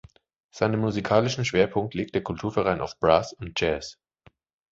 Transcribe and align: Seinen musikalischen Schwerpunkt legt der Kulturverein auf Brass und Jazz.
Seinen 0.49 0.79
musikalischen 0.79 1.45
Schwerpunkt 1.45 1.93
legt 1.93 2.15
der 2.15 2.23
Kulturverein 2.23 2.81
auf 2.81 2.97
Brass 2.99 3.33
und 3.33 3.53
Jazz. 3.61 3.99